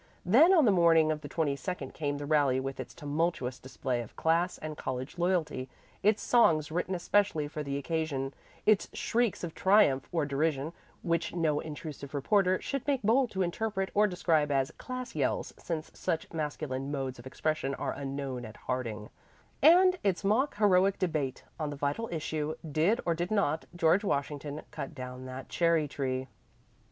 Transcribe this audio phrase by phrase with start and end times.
[0.25, 4.01] Then on the morning of the twenty second came the rally with its tumultuous display
[4.01, 5.69] of class and college loyalty,
[6.01, 8.33] its songs written especially for the occasion,
[8.65, 13.91] its shrieks of triumph or derision (which no intrusive reporter should make bold to interpret
[13.93, 19.11] or describe as "class yells," since such masculine modes of expression are unknown at Harding),
[19.61, 24.63] and its mock heroic debate on the vital issue, "Did or did not George Washington
[24.71, 26.27] cut down that cherry tree?"